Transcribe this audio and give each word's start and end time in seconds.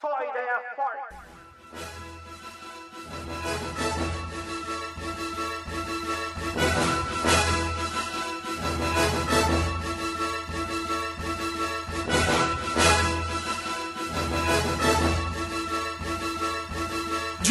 Friday 0.00 0.46
at 0.48 0.76
4. 0.76 2.19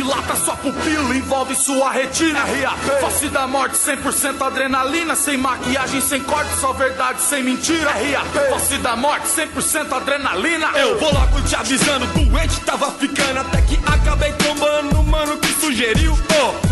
Dilata 0.09 0.35
sua 0.37 0.55
pupila, 0.55 1.15
envolve 1.15 1.53
sua 1.53 1.91
retina. 1.91 2.39
RAP. 2.39 2.99
Face 2.99 3.29
da 3.29 3.45
morte, 3.45 3.77
100% 3.77 4.41
adrenalina. 4.41 5.15
Sem 5.15 5.37
maquiagem, 5.37 6.01
sem 6.01 6.23
corte, 6.23 6.49
só 6.59 6.73
verdade, 6.73 7.21
sem 7.21 7.43
mentira. 7.43 7.91
RAP. 7.91 8.49
Face 8.49 8.77
da 8.79 8.95
morte, 8.95 9.27
100% 9.27 9.93
adrenalina. 9.93 10.71
Eu 10.73 10.97
vou 10.97 11.13
logo 11.13 11.39
te 11.43 11.55
avisando, 11.55 12.07
doente 12.07 12.59
tava 12.61 12.91
ficando 12.93 13.39
Até 13.41 13.61
que 13.61 13.79
acabei 13.85 14.33
tombando 14.33 14.95
no 14.95 15.03
mano 15.03 15.37
que 15.37 15.53
sugeriu 15.61 16.17
oh, 16.41 16.68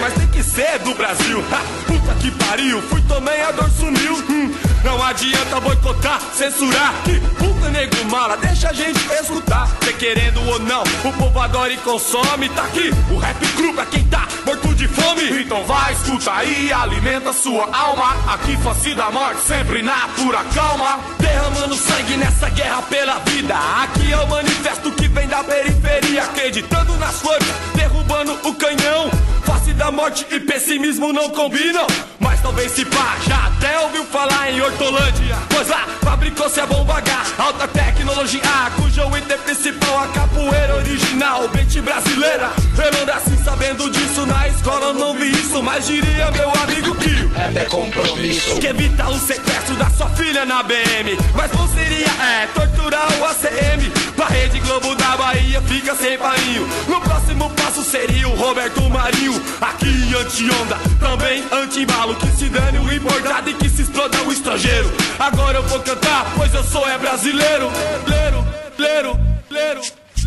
Mas 0.00 0.14
tem 0.14 0.26
que 0.28 0.42
ser 0.42 0.78
do 0.80 0.94
Brasil. 0.94 1.44
Ha, 1.52 1.60
Puta 1.86 2.14
que 2.20 2.30
pariu, 2.30 2.80
fui, 2.82 3.02
tomei, 3.02 3.40
a 3.42 3.50
dor 3.50 3.68
sumiu. 3.70 4.14
Hum, 4.30 4.54
Não 4.84 5.02
adianta 5.02 5.60
boicotar, 5.60 6.20
censurar. 6.32 6.94
Que 7.04 7.18
puta 7.36 7.68
nego 7.70 8.04
mala, 8.08 8.36
deixa 8.36 8.70
a 8.70 8.72
gente 8.72 9.00
escutar. 9.20 9.68
Cê 9.82 9.92
querendo 9.94 10.40
ou 10.48 10.60
não, 10.60 10.82
o 10.82 11.12
povo 11.12 11.40
adora 11.40 11.72
e 11.72 11.76
consome. 11.78 12.48
Tá 12.50 12.62
aqui, 12.64 12.90
o 13.10 13.16
rap 13.18 13.44
cru 13.56 13.74
pra 13.74 13.86
quem 13.86 14.04
tá 14.04 14.28
morto 14.46 14.72
de 14.74 14.86
fome. 14.86 15.42
Então 15.42 15.64
vai, 15.64 15.92
escuta 15.92 16.32
aí, 16.32 16.72
alimenta 16.72 17.32
sua 17.32 17.68
alma. 17.72 18.14
Aqui, 18.32 18.56
face 18.58 18.94
da 18.94 19.10
morte, 19.10 19.40
sempre 19.42 19.82
na 19.82 20.08
pura 20.16 20.44
calma. 20.54 21.00
Derramando 21.18 21.74
sangue 21.74 22.16
nessa 22.16 22.48
guerra 22.50 22.82
pela 22.82 23.18
vida. 23.20 23.56
Aqui 23.82 24.12
é 24.12 24.16
o 24.18 24.28
manifesto 24.28 24.92
que 24.92 25.08
vem 25.08 25.26
da 25.26 25.42
periferia 25.42 25.77
Acreditando 26.16 26.96
nas 26.96 27.20
flores, 27.20 27.46
derrubando 27.74 28.32
o 28.44 28.54
canhão 28.54 29.10
Face 29.44 29.72
da 29.74 29.90
morte 29.90 30.26
e 30.30 30.40
pessimismo 30.40 31.12
não 31.12 31.30
combinam 31.30 31.86
Mas 32.18 32.40
talvez 32.40 32.72
se 32.72 32.84
pá, 32.84 33.16
já 33.26 33.46
até 33.46 33.78
ouviu 33.80 34.04
falar 34.06 34.50
em 34.50 34.60
Hortolândia 34.60 35.36
Pois 35.50 35.68
lá, 35.68 35.86
fabricou-se 36.02 36.60
a 36.60 36.66
bomba 36.66 36.98
H 36.98 37.24
Alta 37.38 37.68
tecnologia, 37.68 38.40
cujo 38.76 39.16
item 39.16 39.38
principal 39.38 39.98
A 40.00 40.08
capoeira 40.08 40.76
original, 40.76 41.48
mente 41.54 41.80
brasileira 41.80 42.50
Eu 42.76 42.92
não 42.98 43.06
nasci 43.06 43.36
sabendo 43.44 43.90
disso, 43.90 44.26
na 44.26 44.48
escola 44.48 44.86
eu 44.86 44.94
não 44.94 45.14
vi 45.14 45.30
isso 45.30 45.62
Mas 45.62 45.86
diria 45.86 46.30
meu 46.30 46.50
amigo 46.62 46.94
que 46.96 47.08
É 47.56 47.64
compromisso. 47.64 48.58
que 48.58 48.66
evita 48.66 49.08
o 49.08 49.18
sequestro 49.18 49.76
da 49.76 49.88
sua 49.90 50.08
filha 50.10 50.44
na 50.44 50.62
BM. 50.62 51.16
Mas 51.34 51.50
bom 51.52 51.68
seria, 51.68 52.06
é, 52.06 52.46
torturar 52.54 53.08
o 53.18 53.24
ACM. 53.24 53.90
Pra 54.16 54.26
Rede 54.26 54.58
Globo 54.60 54.94
da 54.96 55.16
Bahia 55.16 55.47
fica 55.62 55.94
sem 55.94 56.18
painho. 56.18 56.68
No 56.86 57.00
próximo 57.00 57.50
passo 57.50 57.82
seria 57.82 58.28
o 58.28 58.34
Roberto 58.34 58.82
Marinho. 58.90 59.34
Aqui 59.60 60.14
anti-onda, 60.14 60.76
também 61.00 61.44
anti-embalo. 61.52 62.14
Que 62.16 62.28
se 62.28 62.48
dane 62.48 62.78
o 62.78 62.92
importado 62.92 63.50
e 63.50 63.54
que 63.54 63.68
se 63.68 63.82
exploda 63.82 64.20
o 64.22 64.32
estrangeiro. 64.32 64.90
Agora 65.18 65.58
eu 65.58 65.62
vou 65.64 65.80
cantar, 65.80 66.32
pois 66.36 66.52
eu 66.54 66.64
sou 66.64 66.88
é 66.88 66.98
brasileiro. 66.98 67.70
Leiro, 68.06 68.46
leiro, 68.78 69.20
leiro. 69.50 69.80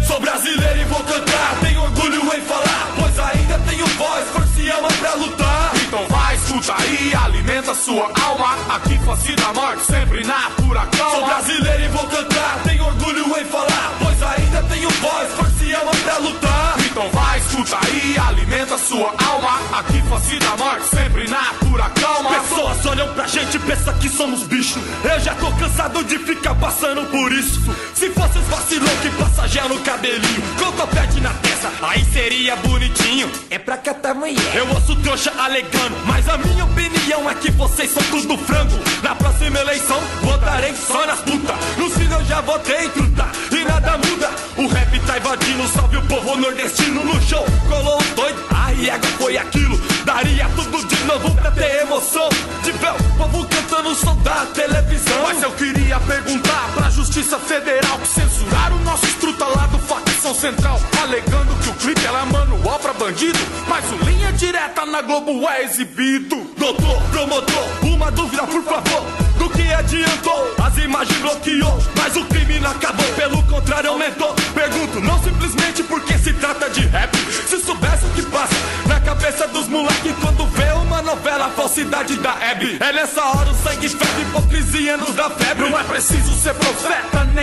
Sou 0.08 0.20
brasileiro 0.20 0.82
e 0.82 0.84
vou 0.86 1.00
cantar, 1.04 1.60
tenho 1.62 1.82
orgulho 1.82 2.22
em 2.36 2.42
falar. 2.42 2.71
Escuta 6.62 7.18
alimenta 7.18 7.74
sua 7.74 8.12
alma. 8.22 8.76
Aqui, 8.76 8.98
face 9.00 9.36
da 9.36 9.54
morte, 9.54 9.84
sempre 9.84 10.24
na 10.24 10.50
pura 10.52 10.88
Sou 10.96 11.12
calma. 11.12 11.28
brasileiro 11.28 11.84
e 11.84 11.88
vou 11.88 12.06
cantar, 12.08 12.62
tenho 12.64 12.86
orgulho 12.86 13.40
em 13.40 13.46
falar. 13.46 13.94
Pois 14.00 14.22
ainda 14.22 14.64
tenho 14.64 14.90
voz, 14.90 15.32
força 15.34 15.64
e 15.64 15.76
alma 15.76 15.92
pra 15.92 16.18
lutar. 16.18 16.76
Então 16.86 17.10
vai, 17.10 17.40
escuta 17.40 17.78
aí, 17.84 18.18
alimenta 18.18 18.78
sua 18.78 19.14
alma. 19.26 19.60
Aqui, 19.80 20.02
face 20.04 20.38
da 20.38 20.58
morte, 20.58 20.86
sempre 20.86 21.28
na 21.28 21.44
pura 21.60 21.90
calma. 21.90 22.30
Pessoas 22.30 22.86
olham 22.86 23.14
pra 23.14 23.28
gente 23.28 23.58
e 23.58 23.60
pensam 23.60 23.94
que 23.96 24.10
somos 24.10 24.44
bichos. 24.44 24.82
Eu 25.04 25.20
já 25.20 25.34
tô 25.36 25.52
cansado 25.54 26.04
de 26.04 26.20
ficar 26.20 26.56
passando 26.56 27.10
por 27.10 27.32
isso. 27.32 27.60
Se 27.96 28.10
fosse 28.12 28.38
os 28.38 28.48
vacilão 28.48 28.96
que 29.02 29.10
passa 29.12 29.48
gel 29.48 29.70
no 29.70 29.80
cabelinho, 29.80 30.42
com 30.60 30.72
topete 30.74 31.20
na 31.22 31.30
testa, 31.30 31.51
aí 31.82 32.04
seria 32.06 32.56
bonitinho. 32.58 33.30
É 33.50 33.58
pra 33.58 33.78
catar 33.78 34.14
mulher. 34.14 34.56
Eu 34.56 34.68
ouço 34.70 34.96
trouxa 34.98 35.32
alegando, 35.38 35.96
mas 36.06 36.28
a 36.30 36.38
minha 36.38 36.66
opinião 36.66 37.30
é 37.30 37.36
que 37.36 37.52
vocês 37.52 37.92
são 37.92 38.04
tudo 38.04 38.38
frango. 38.38 38.80
Na 39.02 39.16
próxima 39.16 39.60
eleição, 39.60 40.00
votarei 40.22 40.74
só 40.76 41.06
nas 41.06 41.20
putas. 41.20 41.56
No 41.78 41.90
sino 41.90 42.16
eu 42.16 42.26
já 42.26 42.42
votei, 42.42 42.90
truta, 42.90 43.26
e 43.52 43.64
nada 43.64 43.98
muda. 43.98 44.30
O 44.58 44.68
rap 44.68 45.00
tá 45.02 45.18
invadindo, 45.18 45.68
salve 45.68 45.98
o 45.98 46.02
povo 46.04 46.36
nordestino 46.38 47.04
no 47.04 47.22
show. 47.22 47.46
Colou 47.68 48.02
um 48.02 48.16
doido, 48.16 48.44
a 48.50 48.66
riega 48.68 49.08
foi 49.18 49.38
aquilo. 49.38 49.80
Daria 50.06 50.50
tudo 50.56 50.86
de 50.88 51.04
novo 51.06 51.34
pra 51.36 51.52
ter 51.52 51.82
emoção. 51.82 52.30
Direta 64.42 64.88
na 64.88 65.04
Globo 65.04 65.48
é 65.48 65.66
exibido. 65.66 66.36
Doutor, 66.58 67.02
promotor, 67.12 67.64
uma 67.84 68.10
dúvida 68.12 68.42
por 68.48 68.64
favor. 68.64 69.04
Do 69.38 69.48
que 69.52 69.72
adiantou? 69.72 70.56
As 70.64 70.78
imagens 70.80 71.18
bloqueou, 71.20 71.78
mas 71.96 72.16
o 72.16 72.26
crime 72.26 72.60
não 72.60 72.72
acabou, 72.72 73.06
pelo 73.14 73.44
contrário 73.44 73.92
aumentou. 73.92 74.34
Pergunto, 74.54 75.00
não 75.00 75.22
simplesmente 75.22 75.84
porque 75.84 76.18
se 76.18 76.34
trata 76.34 76.70
de 76.72 76.82
rap. 76.88 77.16
Se 77.48 77.60
soubesse 77.60 78.06
o 78.06 78.10
que 78.10 78.24
passa 78.24 78.56
na 78.88 79.00
cabeça 79.00 79.48
dos 79.48 79.68
moleques 79.68 80.16
quando 80.20 80.48
vê 80.48 80.72
uma 80.74 81.04
novela, 81.04 81.46
a 81.46 81.50
falsidade 81.50 82.16
da 82.18 82.36
Hebe. 82.44 82.78
É 82.80 82.92
nessa 82.94 83.24
hora 83.24 83.52
o 83.52 83.56
sangue 83.64 83.90
ferve, 83.90 84.22
hipocrisia 84.24 84.98
nos 84.98 85.16
dá 85.16 85.30
febre. 85.30 85.70
Não 85.70 85.80
é 85.80 85.84
preciso 85.84 86.34
ser 86.42 86.56
profeta 86.56 86.91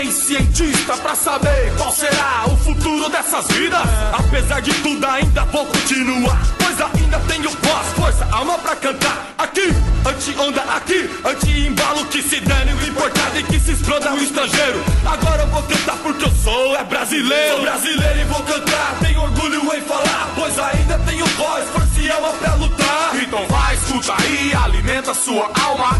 nem 0.08 0.12
cientista 0.12 0.96
pra 0.96 1.14
saber 1.14 1.72
qual 1.76 1.92
será 1.92 2.44
o 2.46 2.56
futuro 2.56 3.08
dessas 3.10 3.46
vidas. 3.48 3.82
Apesar 4.12 4.60
de 4.60 4.72
tudo, 4.74 5.06
ainda 5.06 5.44
vou 5.46 5.66
continuar. 5.66 6.40
Pois 6.58 6.80
ainda 6.80 7.18
tenho 7.28 7.50
voz, 7.50 7.86
força, 7.94 8.26
alma 8.32 8.58
pra 8.58 8.74
cantar. 8.76 9.28
Aqui, 9.36 9.68
anti-onda, 10.06 10.62
aqui, 10.62 11.10
anti-embalo. 11.24 12.06
Que 12.06 12.22
se 12.22 12.40
dane 12.40 12.72
o 12.72 12.88
importado 12.88 13.38
e 13.38 13.42
que 13.42 13.60
se 13.60 13.72
exploda 13.72 14.12
o 14.14 14.18
estrangeiro. 14.18 14.82
Agora 15.04 15.42
eu 15.42 15.48
vou 15.48 15.62
cantar 15.62 15.96
porque 15.96 16.24
eu 16.24 16.32
sou 16.42 16.76
é 16.76 16.84
brasileiro. 16.84 17.56
Sou 17.56 17.62
brasileiro 17.62 18.20
e 18.20 18.24
vou 18.24 18.42
cantar, 18.42 18.96
tenho 19.00 19.20
orgulho 19.20 19.74
em 19.74 19.82
falar. 19.82 20.30
Pois 20.34 20.58
ainda 20.58 20.98
tenho 21.00 21.26
voz, 21.26 21.68
força 21.68 22.00
e 22.00 22.10
alma 22.10 22.30
pra 22.30 22.54
lutar. 22.54 23.10
Então 23.20 23.46
vai, 23.48 23.74
escuta 23.74 24.14
aí, 24.22 24.54
alimenta 24.54 25.12
sua 25.12 25.50
alma. 25.60 25.90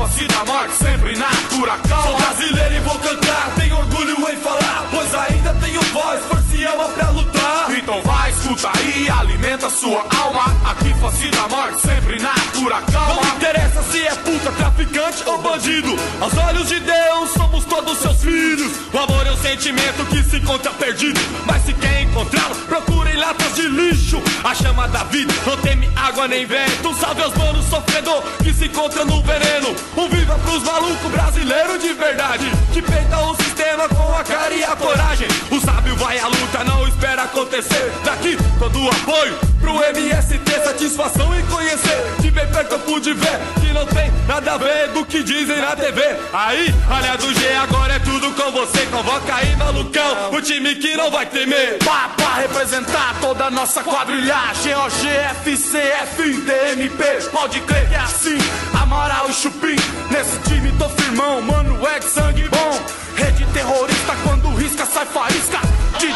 Face 0.00 0.26
da 0.28 0.44
morte, 0.46 0.74
sempre 0.76 1.14
na 1.14 1.28
pura 1.50 1.76
Sou 1.86 2.16
brasileiro 2.16 2.74
e 2.74 2.80
vou 2.80 2.98
cantar, 3.00 3.52
tenho 3.54 3.76
orgulho 3.76 4.30
em 4.30 4.36
falar. 4.36 4.88
Pois 4.90 5.14
ainda 5.14 5.52
tenho 5.60 5.82
voz, 5.92 6.24
força 6.24 6.56
e 6.56 6.66
alma 6.66 6.88
pra 6.88 7.10
lutar. 7.10 7.70
Então 7.76 8.00
vai, 8.02 8.30
escuta 8.30 8.70
aí, 8.78 9.10
alimenta 9.10 9.68
sua 9.68 10.06
alma. 10.16 10.56
Aqui, 10.64 10.94
face 10.94 11.28
da 11.28 11.46
morte, 11.48 11.82
sempre 11.82 12.18
na 12.18 12.32
pura 12.54 12.80
Não 12.90 13.36
interessa 13.36 13.82
se 13.82 14.00
é 14.06 14.14
puta, 14.14 14.50
traficante 14.52 15.22
ou 15.26 15.36
bandido. 15.42 15.94
Aos 16.18 16.34
olhos 16.38 16.68
de 16.68 16.80
Deus, 16.80 17.30
somos 17.32 17.66
todos 17.66 17.98
seus 17.98 18.22
filhos. 18.22 18.72
O 18.94 18.98
amor 18.98 19.26
é 19.26 19.32
um 19.32 19.36
sentimento 19.36 20.06
que 20.06 20.22
se 20.22 20.38
encontra 20.38 20.70
perdido. 20.70 21.20
Mas 21.44 21.62
se 21.66 21.74
quer 21.74 21.99
encontrá-lo, 22.10 22.54
procure 22.66 23.12
em 23.12 23.16
latas 23.16 23.54
de 23.54 23.68
lixo. 23.68 24.20
A 24.42 24.54
chama 24.54 24.88
da 24.88 25.04
vida 25.04 25.32
não 25.46 25.56
teme 25.58 25.88
água 25.96 26.26
nem 26.26 26.44
vento. 26.44 26.94
Salve 26.94 27.22
aos 27.22 27.34
manos 27.34 27.64
sofredor 27.66 28.22
que 28.42 28.52
se 28.52 28.66
encontra 28.66 29.04
no 29.04 29.22
veneno. 29.22 29.74
Um 29.96 30.08
viva 30.08 30.38
pros 30.40 30.62
malucos 30.62 31.10
brasileiros 31.10 31.80
de 31.80 31.92
verdade. 31.92 32.50
Que 32.72 32.82
peita 32.82 33.18
o 33.18 33.34
sistema 33.36 33.88
com 33.88 34.14
a 34.14 34.24
cara 34.24 34.54
e 34.54 34.64
a 34.64 34.76
coragem. 34.76 35.28
O 35.50 35.60
sábio 35.60 35.96
vai 35.96 36.18
à 36.18 36.26
luta, 36.26 36.64
não 36.64 36.86
espera 36.86 37.22
acontecer. 37.22 37.92
Daqui 38.04 38.36
todo 38.58 38.80
o 38.80 38.88
apoio 38.88 39.38
pro 39.60 39.82
MST, 39.82 40.49
satisfação 40.80 41.38
em 41.38 41.44
conhecer. 41.46 42.16
De 42.20 42.30
bem 42.30 42.46
perto 42.46 42.72
eu 42.72 42.78
pude 42.80 43.12
ver 43.12 43.38
que 43.60 43.72
não 43.72 43.84
tem 43.86 44.10
nada 44.26 44.54
a 44.54 44.56
ver 44.56 44.88
do 44.88 45.04
que 45.04 45.22
dizem 45.22 45.60
na 45.60 45.76
TV. 45.76 46.00
Aí, 46.32 46.74
olha 46.90 47.16
do 47.18 47.34
G, 47.34 47.54
agora 47.54 47.94
é 47.94 47.98
tudo 47.98 48.32
com 48.32 48.50
você. 48.50 48.86
Convoca 48.86 49.34
aí, 49.34 49.54
malucão, 49.56 50.30
o 50.32 50.40
time 50.40 50.74
que 50.76 50.96
não 50.96 51.10
vai 51.10 51.26
temer. 51.26 51.78
Pá, 51.84 52.10
pra 52.16 52.34
representar 52.36 53.14
toda 53.20 53.46
a 53.46 53.50
nossa 53.50 53.82
quadrilhagem 53.82 54.74
OGFCF, 54.74 56.32
DMP 56.46 57.28
Pode 57.30 57.60
crer 57.60 57.88
que 57.88 57.94
é 57.94 57.98
assim, 57.98 58.38
Amaral 58.80 59.28
e 59.28 59.32
Chupim 59.32 59.76
Nesse 60.10 60.38
time 60.48 60.72
tô 60.78 60.88
firmão, 60.88 61.42
mano, 61.42 61.86
é 61.86 62.00
sangue 62.00 62.48
bom 62.48 62.80
Rede 63.16 63.44
terrorista, 63.52 64.16
quando 64.24 64.54
risca 64.54 64.86
sai 64.86 65.06
faísca 65.06 65.59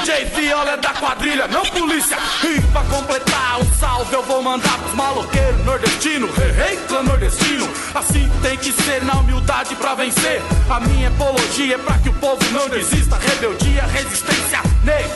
DJ 0.05 0.27
Viola 0.27 0.73
é 0.73 0.77
da 0.77 0.91
quadrilha, 0.91 1.49
não 1.49 1.63
polícia. 1.63 2.19
E 2.45 2.61
pra 2.73 2.83
completar 2.85 3.59
um 3.59 3.75
salve 3.77 4.13
eu 4.13 4.23
vou 4.23 4.43
mandar 4.43 4.77
pros 4.81 4.93
maloqueiros 4.93 5.65
nordestino. 5.65 6.29
Rei, 6.31 6.77
clã 6.87 7.03
nordestino. 7.03 7.67
Assim 7.95 8.31
tem 8.43 8.55
que 8.59 8.71
ser 8.71 9.03
na 9.03 9.15
humildade 9.15 9.75
pra 9.77 9.95
vencer. 9.95 10.43
A 10.69 10.79
minha 10.81 11.09
apologia 11.09 11.77
é 11.77 11.79
pra 11.79 11.97
que 11.97 12.11
o 12.11 12.13
povo 12.13 12.39
não 12.53 12.69
desista. 12.69 13.17
Rebeldia, 13.17 13.85
resistência, 13.85 14.61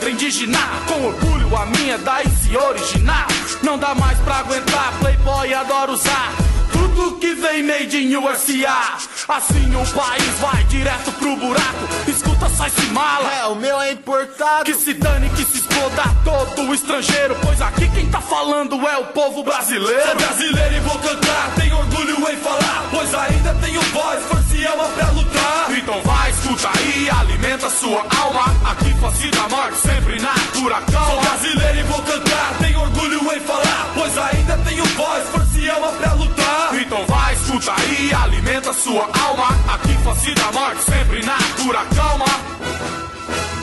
indigenar 0.09 0.83
Com 0.87 1.05
orgulho 1.05 1.55
a 1.55 1.67
minha 1.67 1.97
daí 1.99 2.27
se 2.27 2.57
originar 2.57 3.27
Não 3.61 3.77
dá 3.77 3.93
mais 3.93 4.17
pra 4.19 4.37
aguentar, 4.37 4.91
playboy 4.99 5.53
adoro 5.53 5.93
usar. 5.93 6.33
Tudo 6.71 7.17
que 7.17 7.35
vem 7.35 7.61
made 7.61 7.95
in 7.95 8.15
USA 8.15 8.97
Assim 9.29 9.75
o 9.75 9.85
país 9.93 10.39
vai 10.39 10.63
direto 10.63 11.11
pro 11.11 11.35
buraco. 11.35 11.87
Escuta, 12.07 12.49
sai 12.49 12.71
se 12.71 12.87
mala. 12.87 13.31
É, 13.31 13.45
o 13.45 13.55
meu 13.55 13.79
é 13.79 13.91
importado. 13.91 14.65
Que 14.65 14.73
se 14.73 14.91
dane, 14.95 15.29
que 15.29 15.45
se 15.45 15.59
exploda 15.59 16.03
todo 16.23 16.63
o 16.63 16.73
estrangeiro. 16.73 17.37
Pois 17.39 17.61
aqui 17.61 17.87
quem 17.89 18.09
tá 18.09 18.19
falando 18.19 18.75
é 18.87 18.97
o 18.97 19.05
povo 19.05 19.43
brasileiro. 19.43 20.01
Sou 20.03 20.15
brasileiro 20.15 20.75
e 20.75 20.79
vou 20.79 20.97
cantar, 20.97 21.51
tenho 21.55 21.77
orgulho 21.77 22.31
em 22.31 22.37
falar 22.37 22.87
Pois 22.89 23.13
ainda 23.13 23.53
tenho 23.61 23.81
voz, 23.81 24.23
força 24.25 24.55
e 24.55 24.65
alma 24.65 24.85
pra 24.85 25.11
lutar. 25.11 25.77
Então 25.77 26.01
vai, 26.01 26.31
escuta 26.31 26.69
aí, 26.75 27.09
alimenta 27.11 27.69
sua 27.69 28.05
alma. 28.19 28.71
Aqui 28.71 28.93
face 28.99 29.29
da 29.29 29.47
morte, 29.47 29.77
sempre 29.77 30.19
na 30.19 30.33
pura 30.53 30.75
Sou 30.75 30.91
calma 30.91 31.21
brasileiro 31.21 31.79
e 31.79 31.83
vou 31.83 32.01
cantar, 32.01 32.55
tenho 32.59 32.81
orgulho 32.81 33.33
em 33.33 33.39
falar 33.39 33.91
Pois 33.93 34.17
ainda 34.17 34.57
tenho 34.65 34.85
voz, 34.85 35.29
força 35.29 35.59
e 35.59 35.69
alma 35.69 35.91
pra 35.91 36.13
lutar. 36.13 36.75
Então 36.81 37.05
vai, 37.05 37.28
escuta 37.49 37.73
aí, 37.73 38.13
alimenta 38.13 38.71
sua 38.71 39.09
alma 39.19 39.47
Aqui 39.73 39.93
face 40.03 40.33
da 40.35 40.51
morte, 40.51 40.83
sempre 40.83 41.25
na 41.25 41.37
pura 41.57 41.83
calma 41.95 42.25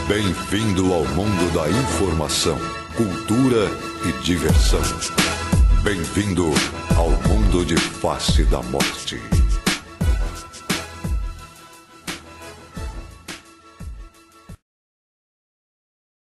Bem-vindo 0.09 0.93
ao 0.93 1.05
mundo 1.05 1.53
da 1.53 1.69
informação, 1.69 2.57
cultura 2.97 3.69
e 4.05 4.13
diversão. 4.23 4.81
Bem-vindo 5.83 6.55
ao 6.97 7.11
mundo 7.29 7.65
de 7.65 7.77
face 7.77 8.45
da 8.45 8.63
morte. 8.63 9.21